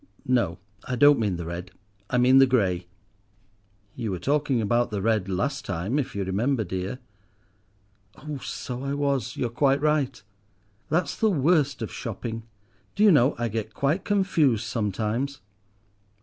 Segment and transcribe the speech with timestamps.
[0.25, 1.69] No, I don't mean the red,
[2.09, 2.87] I mean the grey."
[3.95, 6.97] "You were talking about the red last time, if you remember, dear."
[8.15, 10.19] "Oh, so I was, you're quite right.
[10.89, 12.41] That's the worst of shopping.
[12.95, 15.39] Do you know I get quite confused sometimes."